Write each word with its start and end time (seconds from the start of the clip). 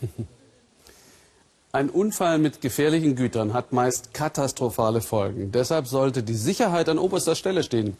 Ein 1.72 1.88
Unfall 1.88 2.38
mit 2.38 2.60
gefährlichen 2.60 3.14
Gütern 3.14 3.54
hat 3.54 3.72
meist 3.72 4.12
katastrophale 4.12 5.00
Folgen. 5.00 5.52
Deshalb 5.52 5.86
sollte 5.86 6.24
die 6.24 6.34
Sicherheit 6.34 6.88
an 6.88 6.98
oberster 6.98 7.36
Stelle 7.36 7.62
stehen. 7.62 7.96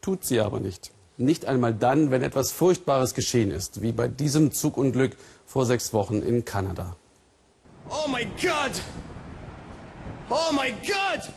Tut 0.00 0.24
sie 0.24 0.38
aber 0.40 0.60
nicht. 0.60 0.92
Nicht 1.16 1.46
einmal 1.46 1.74
dann, 1.74 2.12
wenn 2.12 2.22
etwas 2.22 2.52
Furchtbares 2.52 3.14
geschehen 3.14 3.50
ist, 3.50 3.82
wie 3.82 3.90
bei 3.90 4.06
diesem 4.06 4.52
Zugunglück 4.52 5.16
vor 5.46 5.66
sechs 5.66 5.92
Wochen 5.92 6.22
in 6.22 6.44
Kanada. 6.44 6.94
Oh 7.90 8.08
my 8.08 8.24
God! 8.40 8.80
Oh 10.30 10.52
my 10.52 10.70
God! 10.86 11.28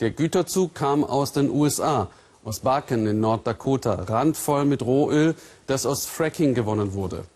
Der 0.00 0.10
Güterzug 0.10 0.74
kam 0.74 1.04
aus 1.04 1.32
den 1.32 1.50
USA, 1.50 2.08
aus 2.44 2.60
Bakken 2.60 3.06
in 3.06 3.20
Norddakota, 3.20 3.94
randvoll 3.94 4.64
mit 4.64 4.82
Rohöl, 4.82 5.36
das 5.68 5.86
aus 5.86 6.06
Fracking 6.06 6.54
gewonnen 6.54 6.94
wurde. 6.94 7.26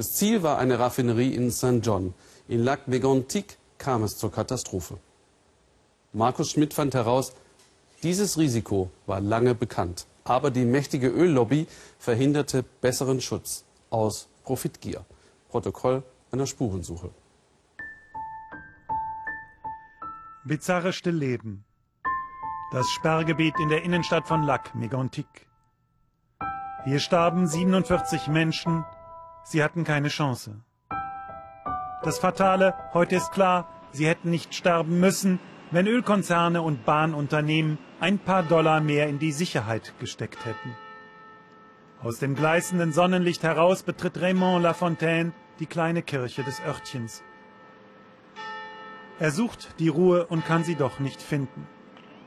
Das 0.00 0.14
Ziel 0.14 0.42
war 0.42 0.56
eine 0.56 0.78
Raffinerie 0.78 1.34
in 1.34 1.50
St. 1.50 1.80
John. 1.82 2.14
In 2.48 2.64
Lac 2.64 2.88
Mégantic 2.88 3.58
kam 3.76 4.02
es 4.02 4.16
zur 4.16 4.32
Katastrophe. 4.32 4.96
Markus 6.14 6.52
Schmidt 6.52 6.72
fand 6.72 6.94
heraus, 6.94 7.34
dieses 8.02 8.38
Risiko 8.38 8.90
war 9.04 9.20
lange 9.20 9.54
bekannt. 9.54 10.06
Aber 10.24 10.50
die 10.50 10.64
mächtige 10.64 11.08
Öllobby 11.08 11.66
verhinderte 11.98 12.64
besseren 12.80 13.20
Schutz 13.20 13.66
aus 13.90 14.26
Profitgier. 14.42 15.04
Protokoll 15.50 16.02
einer 16.32 16.46
Spurensuche. 16.46 17.10
Bizarre 20.44 20.94
Stillleben. 20.94 21.62
Das 22.72 22.86
Sperrgebiet 22.88 23.52
in 23.60 23.68
der 23.68 23.82
Innenstadt 23.82 24.26
von 24.26 24.44
Lac 24.44 24.74
Mégantic. 24.74 25.26
Hier 26.84 27.00
starben 27.00 27.46
47 27.46 28.28
Menschen, 28.28 28.86
Sie 29.42 29.62
hatten 29.62 29.84
keine 29.84 30.08
Chance. 30.08 30.60
Das 32.02 32.18
Fatale, 32.18 32.74
heute 32.94 33.16
ist 33.16 33.32
klar, 33.32 33.68
sie 33.92 34.06
hätten 34.06 34.30
nicht 34.30 34.54
sterben 34.54 35.00
müssen, 35.00 35.38
wenn 35.70 35.86
Ölkonzerne 35.86 36.62
und 36.62 36.84
Bahnunternehmen 36.84 37.78
ein 38.00 38.18
paar 38.18 38.42
Dollar 38.42 38.80
mehr 38.80 39.08
in 39.08 39.18
die 39.18 39.32
Sicherheit 39.32 39.92
gesteckt 40.00 40.44
hätten. 40.46 40.76
Aus 42.02 42.18
dem 42.18 42.34
gleißenden 42.34 42.92
Sonnenlicht 42.92 43.42
heraus 43.42 43.82
betritt 43.82 44.20
Raymond 44.20 44.62
Lafontaine 44.62 45.32
die 45.58 45.66
kleine 45.66 46.02
Kirche 46.02 46.42
des 46.42 46.60
Örtchens. 46.66 47.22
Er 49.18 49.30
sucht 49.30 49.78
die 49.78 49.88
Ruhe 49.88 50.26
und 50.26 50.46
kann 50.46 50.64
sie 50.64 50.76
doch 50.76 50.98
nicht 50.98 51.20
finden. 51.20 51.66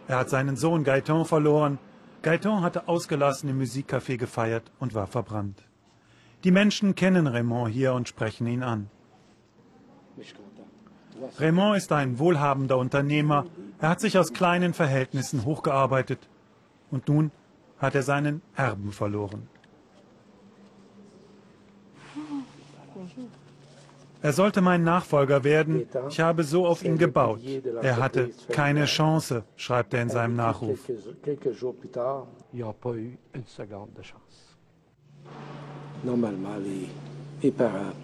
Er 0.07 0.19
hat 0.19 0.29
seinen 0.29 0.55
Sohn 0.55 0.83
Gaeton 0.83 1.25
verloren. 1.25 1.79
Gaeton 2.21 2.61
hatte 2.61 2.87
ausgelassen 2.87 3.49
im 3.49 3.59
Musikcafé 3.59 4.17
gefeiert 4.17 4.71
und 4.79 4.93
war 4.93 5.07
verbrannt. 5.07 5.63
Die 6.43 6.51
Menschen 6.51 6.95
kennen 6.95 7.27
Raymond 7.27 7.71
hier 7.71 7.93
und 7.93 8.07
sprechen 8.07 8.47
ihn 8.47 8.63
an. 8.63 8.89
Raymond 11.39 11.77
ist 11.77 11.91
ein 11.91 12.19
wohlhabender 12.19 12.77
Unternehmer. 12.77 13.45
Er 13.79 13.89
hat 13.89 14.01
sich 14.01 14.17
aus 14.17 14.33
kleinen 14.33 14.73
Verhältnissen 14.73 15.45
hochgearbeitet. 15.45 16.19
Und 16.91 17.07
nun 17.07 17.31
hat 17.77 17.95
er 17.95 18.03
seinen 18.03 18.41
Erben 18.55 18.91
verloren. 18.91 19.47
Er 24.21 24.31
sollte 24.31 24.61
mein 24.61 24.83
Nachfolger 24.83 25.43
werden. 25.43 25.85
Ich 26.09 26.19
habe 26.19 26.43
so 26.43 26.65
auf 26.65 26.83
ihn 26.83 26.97
gebaut. 26.97 27.41
Er 27.81 27.97
hatte 27.97 28.31
keine 28.49 28.85
Chance, 28.85 29.43
schreibt 29.57 29.93
er 29.93 30.01
in 30.01 30.09
seinem 30.09 30.35
Nachruf. 30.35 30.79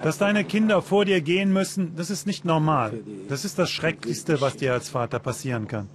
Dass 0.02 0.18
deine 0.18 0.44
Kinder 0.44 0.82
vor 0.82 1.06
dir 1.06 1.22
gehen 1.22 1.54
müssen, 1.54 1.96
das 1.96 2.10
ist 2.10 2.28
nicht 2.28 2.44
normal. 2.46 2.94
Das 3.30 3.46
ist 3.46 3.58
das 3.58 3.70
Schrecklichste, 3.70 4.42
was 4.42 4.58
dir 4.58 4.74
als 4.74 4.90
Vater 4.90 5.20
passieren 5.20 5.68
kann. 5.68 5.88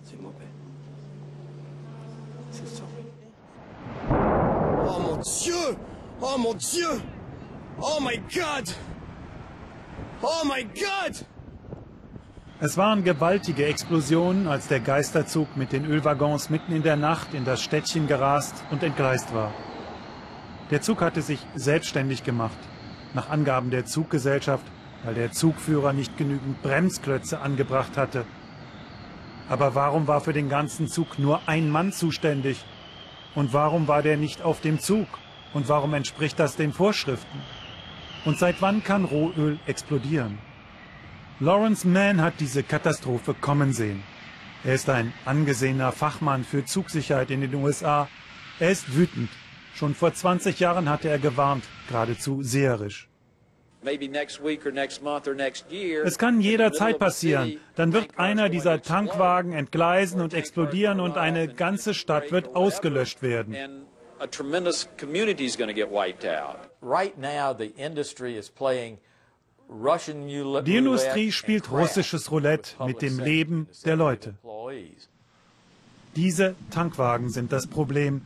Oh 4.10 4.98
mon 4.98 5.20
Dieu! 5.22 5.76
Oh 6.20 6.38
mon 6.38 6.59
Dieu! 6.59 7.00
Oh 7.81 8.00
my 8.00 8.16
God! 8.16 8.75
Oh 10.22 10.47
my 10.47 10.64
God! 10.64 11.25
Es 12.60 12.78
waren 12.78 13.04
gewaltige 13.04 13.66
Explosionen, 13.66 14.47
als 14.47 14.69
der 14.69 14.81
Geisterzug 14.81 15.56
mit 15.56 15.72
den 15.72 15.84
Ölwaggons 15.84 16.50
mitten 16.50 16.72
in 16.72 16.82
der 16.82 16.97
Nacht 16.97 17.34
in 17.34 17.44
das 17.44 17.62
Städtchen 17.62 18.06
gerast 18.06 18.54
und 18.70 18.82
entgleist 18.82 19.34
war. 19.34 19.53
Der 20.70 20.80
Zug 20.80 21.02
hatte 21.02 21.20
sich 21.20 21.41
selbstständig 21.54 22.25
gemacht. 22.25 22.56
Nach 23.12 23.28
Angaben 23.28 23.70
der 23.70 23.84
Zuggesellschaft, 23.84 24.64
weil 25.04 25.14
der 25.14 25.30
Zugführer 25.30 25.92
nicht 25.92 26.16
genügend 26.16 26.62
Bremsklötze 26.62 27.41
angebracht 27.41 27.97
hatte. 27.97 28.25
Aber 29.48 29.75
warum 29.75 30.06
war 30.06 30.22
für 30.22 30.32
den 30.32 30.48
ganzen 30.48 30.88
Zug 30.88 31.19
nur 31.19 31.47
ein 31.47 31.69
Mann 31.69 31.92
zuständig? 31.92 32.64
Und 33.34 33.52
warum 33.52 33.88
war 33.88 34.02
der 34.02 34.16
nicht 34.16 34.42
auf 34.42 34.62
dem 34.62 34.80
Zug? 34.80 35.06
Und 35.52 35.69
warum 35.69 35.92
entspricht 35.92 36.38
das 36.38 36.56
den 36.56 36.72
Vorschriften? 36.72 37.42
Und 38.25 38.38
seit 38.38 38.62
wann 38.62 38.82
kann 38.82 39.04
Rohöl 39.04 39.58
explodieren? 39.66 40.38
Lawrence 41.41 41.86
Mann 41.86 42.22
hat 42.22 42.34
diese 42.41 42.62
Katastrophe 42.62 43.34
kommen 43.34 43.75
sehen. 43.75 44.02
Er 44.64 44.75
ist 44.75 44.88
ein 44.88 45.12
angesehener 45.26 45.92
Fachmann 45.92 46.42
für 46.42 46.64
Zugsicherheit 46.64 47.31
in 47.31 47.42
den 47.42 47.54
USA. 47.54 48.08
Er 48.58 48.70
ist 48.70 48.96
wütend 48.96 49.28
Schon 49.75 49.95
vor 49.95 50.15
20 50.15 50.61
Jahren 50.61 50.89
hatte 50.89 51.09
er 51.09 51.19
gewarnt, 51.19 51.65
geradezu 51.89 52.43
seherisch. 52.43 53.09
Es 56.05 56.19
kann 56.19 56.41
jederzeit 56.41 56.99
passieren. 56.99 57.59
Dann 57.75 57.93
wird 57.93 58.19
einer 58.19 58.49
dieser 58.49 58.81
Tankwagen 58.81 59.53
entgleisen 59.53 60.21
und 60.21 60.33
explodieren 60.33 61.01
und 61.01 61.19
eine 61.19 61.49
ganze 61.49 61.93
Stadt 61.93 62.33
wird 62.33 62.55
ausgelöscht 62.55 63.21
werden. 63.21 63.87
Die 70.65 70.77
Industrie 70.77 71.33
spielt 71.33 71.71
russisches 71.71 72.31
Roulette 72.31 72.85
mit 72.87 73.03
dem 73.03 73.19
Leben 73.19 73.69
der 73.85 73.97
Leute. 73.97 74.35
Diese 76.17 76.55
Tankwagen 76.71 77.29
sind 77.29 77.53
das 77.53 77.67
Problem. 77.67 78.23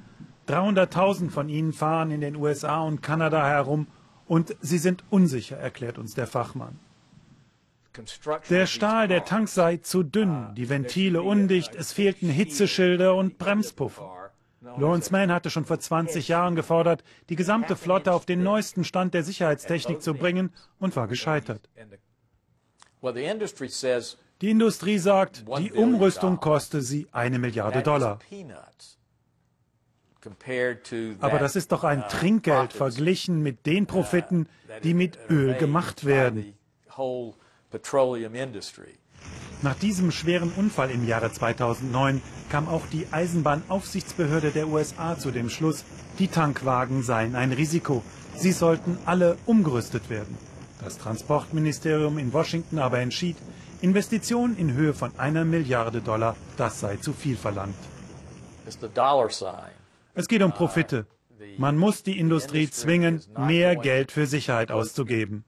300.000 0.49 1.31
von 1.31 1.49
ihnen 1.49 1.73
fahren 1.73 2.11
in 2.11 2.21
den 2.21 2.37
USA 2.37 2.81
und 2.83 3.03
Kanada 3.03 3.47
herum 3.47 3.87
und 4.27 4.57
sie 4.61 4.79
sind 4.79 5.05
unsicher, 5.11 5.57
erklärt 5.57 5.99
uns 5.99 6.15
der 6.15 6.27
Fachmann. 6.27 6.79
Der 8.49 8.67
Stahl 8.67 9.09
der 9.09 9.25
Tanks 9.25 9.55
sei 9.55 9.79
zu 9.79 10.03
dünn, 10.03 10.55
die 10.57 10.69
Ventile 10.69 11.23
undicht, 11.23 11.75
es 11.75 11.93
fehlten 11.93 12.29
Hitzeschilder 12.29 13.15
und 13.15 13.39
Bremspuffer. 13.39 14.31
Lawrence 14.61 15.11
Mann 15.11 15.33
hatte 15.33 15.51
schon 15.51 15.65
vor 15.65 15.79
20 15.79 16.29
Jahren 16.29 16.57
gefordert, 16.57 17.03
die 17.29 17.37
gesamte 17.37 17.77
Flotte 17.77 18.13
auf 18.13 18.27
den 18.27 18.43
neuesten 18.43 18.85
Stand 18.85 19.15
der 19.15 19.23
Sicherheitstechnik 19.23 20.03
zu 20.03 20.15
bringen 20.15 20.53
und 20.79 20.95
war 20.97 21.09
gescheitert. 21.09 21.69
Die 24.41 24.51
Industrie 24.51 24.99
sagt, 24.99 25.45
die 25.59 25.73
Umrüstung 25.73 26.39
koste 26.39 26.83
sie 26.83 27.07
eine 27.13 27.39
Milliarde 27.39 27.83
Dollar. 27.83 28.19
Aber 31.21 31.39
das 31.39 31.57
ist 31.57 31.73
doch 31.73 31.85
ein 31.85 32.01
uh, 32.01 32.09
Trinkgeld 32.09 32.73
verglichen 32.73 33.43
mit 33.43 33.67
den 33.67 33.87
Profiten, 33.87 34.49
die 34.83 34.95
mit 34.95 35.19
Öl 35.31 35.55
gemacht 35.55 36.05
werden. 36.05 36.55
Nach 39.63 39.75
diesem 39.75 40.13
schweren 40.13 40.53
Unfall 40.53 40.91
im 40.91 41.07
Jahre 41.07 41.33
2009 41.33 42.23
kam 42.51 42.69
auch 42.69 42.87
die 42.93 43.07
Eisenbahnaufsichtsbehörde 43.11 44.51
der 44.53 44.69
USA 44.69 45.19
zu 45.19 45.31
dem 45.31 45.51
Schluss, 45.51 45.85
die 46.19 46.29
Tankwagen 46.29 47.03
seien 47.03 47.35
ein 47.35 47.53
Risiko. 47.53 48.03
Sie 48.37 48.53
sollten 48.53 48.99
alle 49.05 49.37
umgerüstet 49.47 50.11
werden. 50.11 50.37
Das 50.83 50.99
Transportministerium 50.99 52.19
in 52.19 52.33
Washington 52.33 52.79
aber 52.79 53.01
entschied, 53.01 53.37
Investitionen 53.81 54.57
in 54.57 54.73
Höhe 54.75 54.95
von 54.95 55.11
einer 55.19 55.45
Milliarde 55.45 56.01
Dollar, 56.01 56.37
das 56.57 56.81
sei 56.81 56.97
zu 56.97 57.13
viel 57.13 57.37
verlangt. 57.37 57.75
Es 60.19 60.27
geht 60.27 60.43
um 60.43 60.51
Profite. 60.51 61.07
Man 61.59 61.79
muss 61.79 62.03
die 62.03 62.19
Industrie 62.19 62.69
zwingen, 62.69 63.23
mehr 63.39 63.77
Geld 63.77 64.11
für 64.11 64.27
Sicherheit 64.27 64.73
auszugeben. 64.73 65.45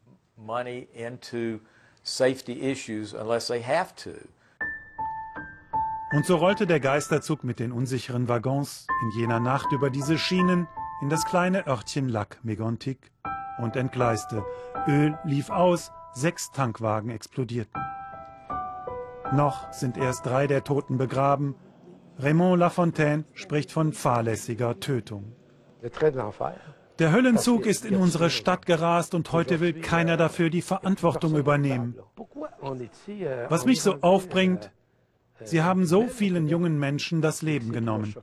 Und 6.13 6.25
so 6.25 6.37
rollte 6.37 6.69
der 6.69 6.79
Geisterzug 6.79 7.43
mit 7.43 7.59
den 7.59 7.73
unsicheren 7.73 8.29
Waggons 8.29 8.87
in 9.03 9.19
jener 9.19 9.41
Nacht 9.41 9.73
über 9.73 9.91
diese 9.91 10.19
Schienen 10.19 10.69
in 11.03 11.09
das 11.09 11.25
kleine 11.25 11.67
Örtchen 11.67 12.09
Lac 12.09 12.39
Mégantic 12.45 12.99
und 13.59 13.75
entgleiste. 13.75 14.45
Öl 14.87 15.19
lief 15.25 15.51
aus, 15.51 15.91
sechs 16.13 16.53
Tankwagen 16.53 17.11
explodierten. 17.11 17.83
Noch 19.33 19.73
sind 19.73 19.97
erst 19.97 20.27
drei 20.27 20.47
der 20.47 20.63
Toten 20.63 20.97
begraben 20.97 21.57
Raymond 22.23 22.59
Lafontaine 22.59 23.25
spricht 23.35 23.73
von 23.73 23.93
fahrlässiger 23.93 24.79
Tötung. 24.79 25.33
Der 26.99 27.13
Höllenzug 27.13 27.65
ist 27.65 27.87
in 27.87 27.97
unsere 27.97 28.29
Stadt 28.29 28.67
gerast 28.67 29.15
und 29.15 29.33
heute 29.33 29.61
will 29.61 29.73
keiner 29.81 30.19
dafür 30.19 30.51
die 30.51 30.61
Verantwortung 30.61 31.35
übernehmen. 31.37 31.95
Was 33.49 33.65
mich 33.65 33.81
so 33.81 34.03
aufbringt, 34.03 34.71
sie 35.45 35.63
haben 35.63 35.87
so 35.87 36.09
vielen 36.09 36.47
jungen 36.47 36.79
Menschen 36.79 37.23
das 37.23 37.41
Leben 37.41 37.73
genommen. 37.73 38.15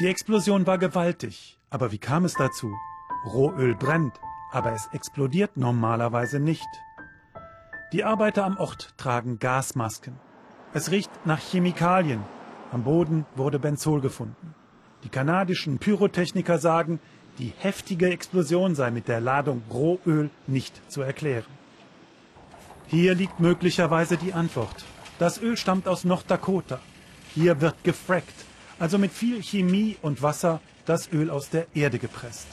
Die 0.00 0.06
Explosion 0.06 0.66
war 0.68 0.78
gewaltig, 0.78 1.58
aber 1.70 1.90
wie 1.90 1.98
kam 1.98 2.24
es 2.24 2.34
dazu? 2.34 2.72
Rohöl 3.26 3.74
brennt, 3.74 4.20
aber 4.52 4.72
es 4.72 4.88
explodiert 4.92 5.56
normalerweise 5.56 6.38
nicht. 6.38 6.68
Die 7.94 8.02
Arbeiter 8.02 8.44
am 8.44 8.56
Ort 8.56 8.88
tragen 8.96 9.38
Gasmasken. 9.38 10.16
Es 10.72 10.90
riecht 10.90 11.12
nach 11.26 11.38
Chemikalien, 11.38 12.24
am 12.72 12.82
Boden 12.82 13.24
wurde 13.36 13.60
Benzol 13.60 14.00
gefunden. 14.00 14.52
Die 15.04 15.08
kanadischen 15.08 15.78
Pyrotechniker 15.78 16.58
sagen, 16.58 16.98
die 17.38 17.52
heftige 17.56 18.10
Explosion 18.10 18.74
sei 18.74 18.90
mit 18.90 19.06
der 19.06 19.20
Ladung 19.20 19.62
Rohöl 19.70 20.30
nicht 20.48 20.90
zu 20.90 21.02
erklären. 21.02 21.52
Hier 22.88 23.14
liegt 23.14 23.38
möglicherweise 23.38 24.16
die 24.16 24.32
Antwort. 24.32 24.84
Das 25.20 25.40
Öl 25.40 25.56
stammt 25.56 25.86
aus 25.86 26.02
Norddakota. 26.02 26.80
Hier 27.32 27.60
wird 27.60 27.84
gefrackt, 27.84 28.44
also 28.80 28.98
mit 28.98 29.12
viel 29.12 29.40
Chemie 29.40 29.98
und 30.02 30.20
Wasser 30.20 30.60
das 30.84 31.12
Öl 31.12 31.30
aus 31.30 31.48
der 31.48 31.68
Erde 31.76 32.00
gepresst. 32.00 32.48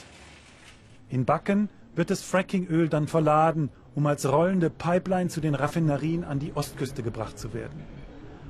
In 1.10 1.24
Backen 1.24 1.68
wird 1.96 2.10
das 2.10 2.22
Frackingöl 2.22 2.88
dann 2.88 3.08
verladen, 3.08 3.70
um 3.94 4.06
als 4.06 4.30
rollende 4.30 4.70
Pipeline 4.70 5.28
zu 5.28 5.40
den 5.40 5.54
Raffinerien 5.54 6.24
an 6.24 6.38
die 6.38 6.52
Ostküste 6.54 7.02
gebracht 7.02 7.38
zu 7.38 7.52
werden 7.54 7.84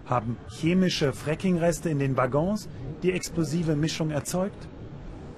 haben 0.07 0.37
chemische 0.49 1.13
Frackingreste 1.13 1.89
in 1.89 1.99
den 1.99 2.17
Waggons 2.17 2.69
die 3.03 3.13
explosive 3.13 3.77
Mischung 3.77 4.11
erzeugt? 4.11 4.69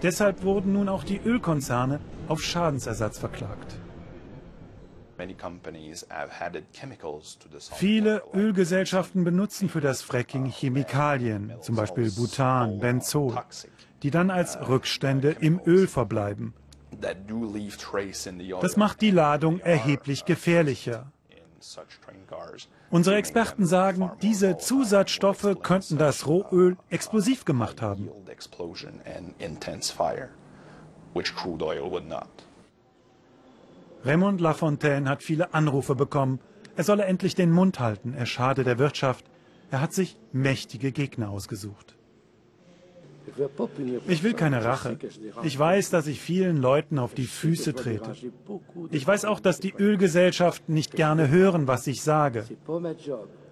Deshalb 0.02 0.42
wurden 0.42 0.72
nun 0.72 0.88
auch 0.88 1.04
die 1.04 1.20
Ölkonzerne 1.24 2.00
auf 2.28 2.42
Schadensersatz 2.42 3.18
verklagt. 3.18 3.76
Viele 7.74 8.22
Ölgesellschaften 8.34 9.22
benutzen 9.22 9.68
für 9.68 9.80
das 9.80 10.02
Fracking 10.02 10.46
Chemikalien, 10.46 11.52
zum 11.60 11.76
Beispiel 11.76 12.10
Butan, 12.10 12.80
Benzol, 12.80 13.40
die 14.02 14.10
dann 14.10 14.30
als 14.30 14.58
Rückstände 14.68 15.36
im 15.40 15.60
Öl 15.64 15.86
verbleiben. 15.86 16.52
Das 18.60 18.76
macht 18.76 19.00
die 19.00 19.10
Ladung 19.10 19.60
erheblich 19.60 20.24
gefährlicher. 20.24 21.12
Unsere 22.90 23.16
Experten 23.16 23.66
sagen, 23.66 24.10
diese 24.22 24.58
Zusatzstoffe 24.58 25.56
könnten 25.62 25.98
das 25.98 26.26
Rohöl 26.26 26.76
explosiv 26.90 27.44
gemacht 27.44 27.80
haben. 27.80 28.10
Raymond 34.04 34.40
Lafontaine 34.40 35.08
hat 35.08 35.22
viele 35.22 35.54
Anrufe 35.54 35.94
bekommen. 35.94 36.40
Er 36.76 36.84
solle 36.84 37.04
endlich 37.04 37.34
den 37.34 37.50
Mund 37.50 37.80
halten, 37.80 38.14
er 38.14 38.26
schade 38.26 38.64
der 38.64 38.78
Wirtschaft. 38.78 39.24
Er 39.70 39.80
hat 39.80 39.94
sich 39.94 40.18
mächtige 40.32 40.92
Gegner 40.92 41.30
ausgesucht. 41.30 41.93
Ich 44.08 44.22
will 44.22 44.34
keine 44.34 44.64
Rache. 44.64 44.98
Ich 45.42 45.58
weiß, 45.58 45.90
dass 45.90 46.06
ich 46.06 46.20
vielen 46.20 46.58
Leuten 46.58 46.98
auf 46.98 47.14
die 47.14 47.26
Füße 47.26 47.74
trete. 47.74 48.14
Ich 48.90 49.06
weiß 49.06 49.24
auch, 49.24 49.40
dass 49.40 49.60
die 49.60 49.74
Ölgesellschaften 49.78 50.74
nicht 50.74 50.92
gerne 50.92 51.28
hören, 51.28 51.66
was 51.66 51.86
ich 51.86 52.02
sage. 52.02 52.44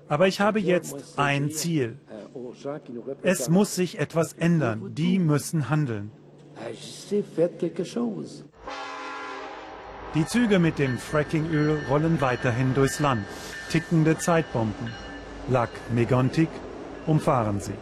Aber 0.09 0.29
ich 0.29 0.41
habe 0.41 0.61
jetzt 0.61 1.19
ein 1.19 1.51
Ziel. 1.51 1.97
Es 3.23 3.49
muss 3.49 3.75
sich 3.75 3.99
etwas 3.99 4.35
ändern. 4.35 4.95
Die 4.95 5.19
müssen 5.19 5.71
handeln. 5.71 6.11
Die 10.15 10.27
Züge 10.27 10.59
mit 10.59 10.79
dem 10.79 10.99
Frackingöl 10.99 11.81
rollen 11.89 12.21
weiterhin 12.21 12.75
durchs 12.75 13.01
Land. 13.01 13.25
Tickende 13.71 14.19
Zeitbomben. 14.19 14.93
Lac 15.49 15.71
Megontic 15.95 16.51
umfahren 17.07 17.61
sie. 17.61 17.73